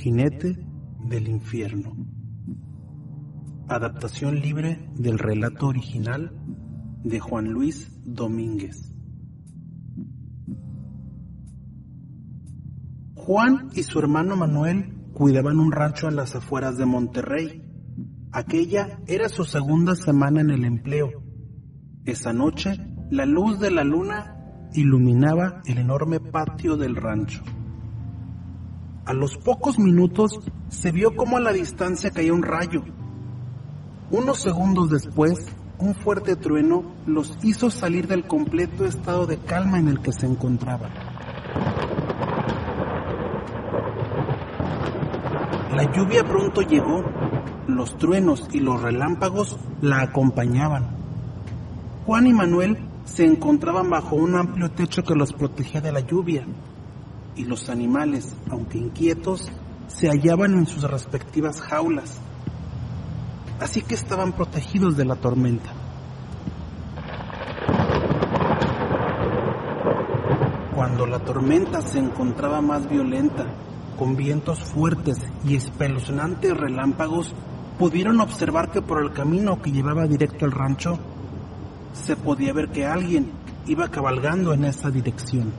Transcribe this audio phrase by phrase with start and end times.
[0.00, 0.56] Jinete
[1.10, 1.94] del infierno.
[3.68, 6.32] Adaptación libre del relato original
[7.04, 8.94] de Juan Luis Domínguez.
[13.14, 17.62] Juan y su hermano Manuel cuidaban un rancho en las afueras de Monterrey.
[18.32, 21.10] Aquella era su segunda semana en el empleo.
[22.06, 22.78] Esa noche,
[23.10, 27.42] la luz de la luna iluminaba el enorme patio del rancho.
[29.10, 30.38] A los pocos minutos
[30.68, 32.84] se vio como a la distancia caía un rayo.
[34.12, 35.48] Unos segundos después,
[35.80, 40.26] un fuerte trueno los hizo salir del completo estado de calma en el que se
[40.26, 40.92] encontraban.
[45.74, 47.02] La lluvia pronto llegó,
[47.66, 50.86] los truenos y los relámpagos la acompañaban.
[52.06, 56.46] Juan y Manuel se encontraban bajo un amplio techo que los protegía de la lluvia,
[57.36, 59.50] y los animales, aunque inquietos,
[59.88, 62.20] se hallaban en sus respectivas jaulas,
[63.60, 65.70] así que estaban protegidos de la tormenta.
[70.74, 73.46] Cuando la tormenta se encontraba más violenta,
[73.98, 77.34] con vientos fuertes y espeluznantes relámpagos,
[77.78, 80.98] pudieron observar que por el camino que llevaba directo al rancho,
[81.92, 83.30] se podía ver que alguien
[83.66, 85.52] iba cabalgando en esa dirección.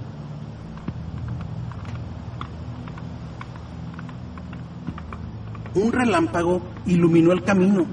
[5.73, 7.85] Un relámpago iluminó el camino.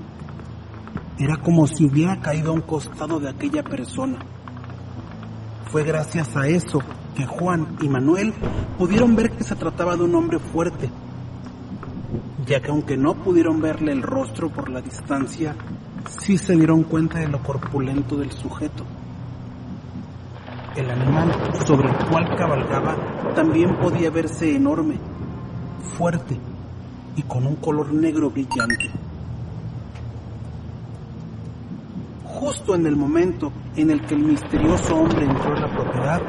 [1.17, 4.19] Era como si hubiera caído a un costado de aquella persona.
[5.71, 6.81] Fue gracias a eso
[7.15, 8.35] que Juan y Manuel
[8.77, 10.91] pudieron ver que se trataba de un hombre fuerte,
[12.47, 15.55] ya que aunque no pudieron verle el rostro por la distancia,
[16.09, 18.85] sí se dieron cuenta de lo corpulento del sujeto.
[20.75, 21.33] El animal
[21.65, 22.97] sobre el cual cabalgaba
[23.37, 24.99] también podía verse enorme,
[25.97, 26.41] fuerte
[27.19, 28.91] y con un color negro brillante.
[32.25, 36.23] Justo en el momento en el que el misterioso hombre entró en la propiedad,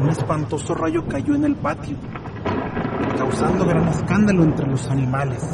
[0.00, 1.98] un espantoso rayo cayó en el patio,
[3.18, 5.46] causando gran escándalo entre los animales,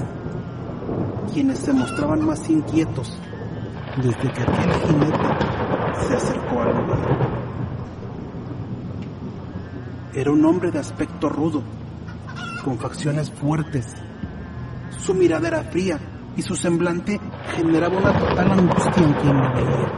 [1.33, 3.19] quienes se mostraban más inquietos
[3.97, 5.29] desde que aquel jinete
[6.07, 7.19] se acercó al lugar.
[10.15, 11.65] Era un hombre de aspecto rudo,
[12.65, 14.06] con facciones fuertes.
[15.07, 16.01] Su mirada era fría
[16.37, 17.21] y su semblante
[17.55, 19.93] generaba una total angustia en quien lo veía.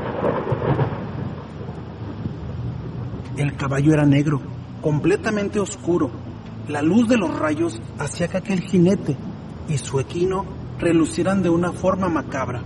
[3.38, 4.42] El caballo era negro,
[4.82, 6.10] completamente oscuro.
[6.68, 9.16] La luz de los rayos hacía que aquel jinete
[9.66, 10.44] y su equino
[10.78, 12.60] relucieran de una forma macabra.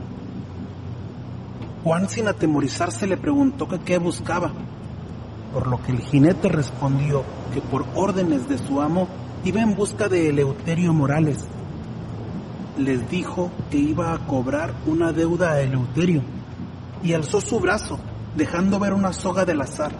[1.84, 4.50] Juan sin atemorizarse le preguntó que qué buscaba,
[5.54, 7.22] por lo que el jinete respondió
[7.54, 9.06] que por órdenes de su amo
[9.44, 11.46] iba en busca de Eleuterio Morales.
[12.78, 16.22] Les dijo que iba a cobrar una deuda a Eleuterio
[17.02, 17.98] y alzó su brazo,
[18.36, 19.92] dejando ver una soga del azar,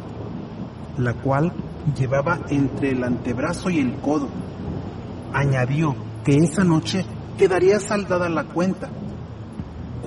[0.97, 1.53] la cual
[1.99, 4.29] llevaba entre el antebrazo y el codo.
[5.35, 5.95] Añadió
[6.25, 7.05] que esa noche
[7.37, 8.89] quedaría saldada la cuenta.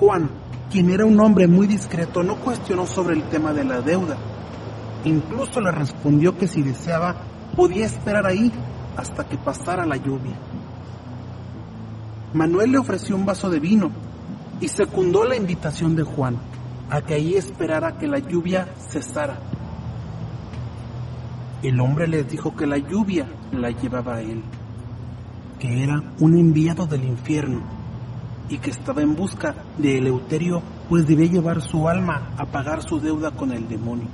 [0.00, 0.30] Juan,
[0.70, 4.16] quien era un hombre muy discreto, no cuestionó sobre el tema de la deuda.
[5.04, 7.14] Incluso le respondió que si deseaba,
[7.54, 8.50] podía esperar ahí
[8.96, 10.36] hasta que pasara la lluvia.
[12.36, 13.90] Manuel le ofreció un vaso de vino
[14.60, 16.36] y secundó la invitación de Juan
[16.90, 19.38] a que ahí esperara que la lluvia cesara.
[21.62, 24.42] El hombre les dijo que la lluvia la llevaba a él,
[25.58, 27.62] que era un enviado del infierno
[28.50, 30.60] y que estaba en busca de Eleuterio,
[30.90, 34.08] pues debía llevar su alma a pagar su deuda con el demonio.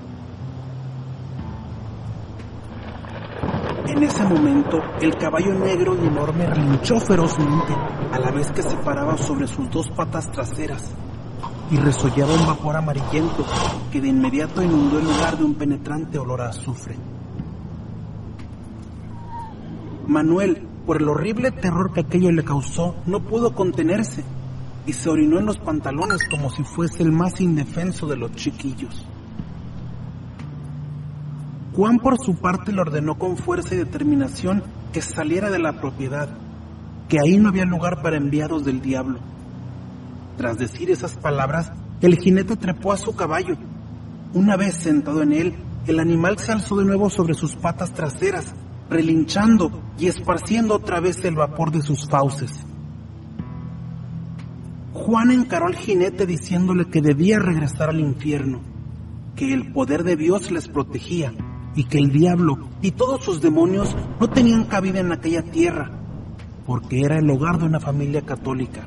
[3.93, 7.75] En ese momento, el caballo negro y enorme relinchó ferozmente,
[8.11, 10.95] a la vez que se paraba sobre sus dos patas traseras,
[11.71, 13.45] y resollaba un vapor amarillento
[13.93, 16.97] que de inmediato inundó el lugar de un penetrante olor a azufre.
[20.07, 24.25] Manuel, por el horrible terror que aquello le causó, no pudo contenerse
[24.87, 29.07] y se orinó en los pantalones como si fuese el más indefenso de los chiquillos.
[31.75, 36.29] Juan por su parte le ordenó con fuerza y determinación que saliera de la propiedad,
[37.09, 39.21] que ahí no había lugar para enviados del diablo.
[40.37, 41.73] Tras decir esas palabras,
[42.03, 43.57] el jinete trepó a su caballo.
[44.35, 45.55] Una vez sentado en él,
[45.87, 48.55] el animal se alzó de nuevo sobre sus patas traseras,
[48.91, 52.67] relinchando y esparciendo otra vez el vapor de sus fauces.
[54.93, 58.61] Juan encaró al jinete diciéndole que debía regresar al infierno,
[59.37, 61.33] que el poder de Dios les protegía
[61.75, 65.91] y que el diablo y todos sus demonios no tenían cabida en aquella tierra,
[66.67, 68.87] porque era el hogar de una familia católica,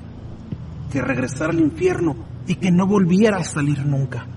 [0.92, 2.16] que regresara al infierno
[2.48, 4.28] y que no volviera a salir nunca.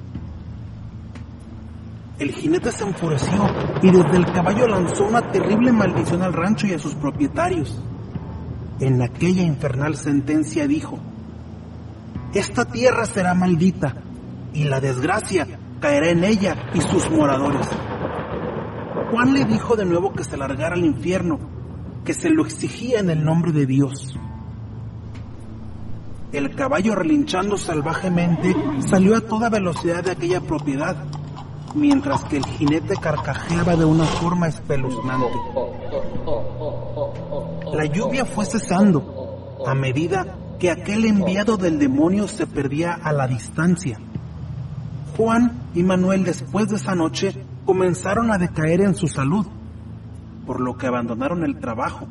[2.18, 3.46] El jinete se enfureció
[3.80, 7.80] y desde el caballo lanzó una terrible maldición al rancho y a sus propietarios.
[8.80, 10.98] En aquella infernal sentencia dijo,
[12.34, 13.94] esta tierra será maldita
[14.52, 15.46] y la desgracia
[15.80, 17.68] caerá en ella y sus moradores.
[19.10, 21.38] Juan le dijo de nuevo que se largara al infierno,
[22.04, 24.18] que se lo exigía en el nombre de Dios.
[26.30, 30.96] El caballo relinchando salvajemente salió a toda velocidad de aquella propiedad,
[31.74, 35.32] mientras que el jinete carcajeaba de una forma espeluznante.
[37.72, 43.26] La lluvia fue cesando a medida que aquel enviado del demonio se perdía a la
[43.26, 43.98] distancia.
[45.16, 47.34] Juan y Manuel después de esa noche
[47.68, 49.46] comenzaron a decaer en su salud,
[50.46, 52.08] por lo que abandonaron el trabajo,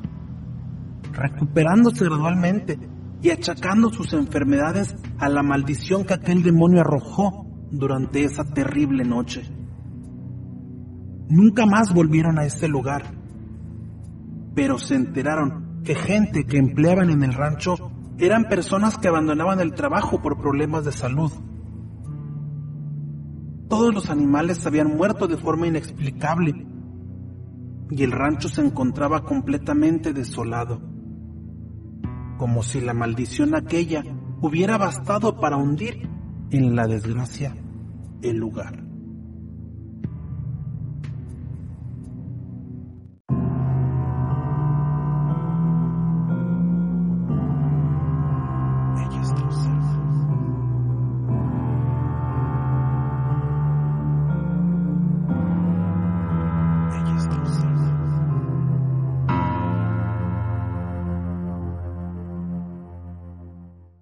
[1.11, 2.77] recuperándose gradualmente
[3.23, 9.49] y achacando sus enfermedades a la maldición que aquel demonio arrojó durante esa terrible noche.
[11.27, 13.05] Nunca más volvieron a ese lugar,
[14.53, 17.77] pero se enteraron que gente que empleaban en el rancho
[18.19, 21.31] eran personas que abandonaban el trabajo por problemas de salud.
[23.69, 26.65] Todos los animales habían muerto de forma inexplicable
[27.89, 30.81] y el rancho se encontraba completamente desolado,
[32.37, 34.03] como si la maldición aquella
[34.41, 36.09] hubiera bastado para hundir
[36.51, 37.55] en la desgracia
[38.21, 38.86] el lugar.